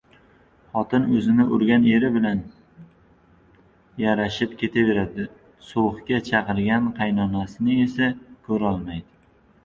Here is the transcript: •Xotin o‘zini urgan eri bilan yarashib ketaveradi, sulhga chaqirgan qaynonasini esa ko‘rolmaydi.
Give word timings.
•Xotin 0.75 1.03
o‘zini 1.17 1.43
urgan 1.57 1.83
eri 1.97 2.07
bilan 2.13 2.39
yarashib 4.03 4.55
ketaveradi, 4.61 5.25
sulhga 5.67 6.19
chaqirgan 6.29 6.87
qaynonasini 7.01 7.77
esa 7.83 8.09
ko‘rolmaydi. 8.49 9.05